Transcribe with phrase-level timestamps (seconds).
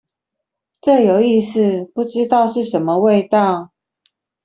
[0.81, 3.69] 這有意思，不知道是什麼味道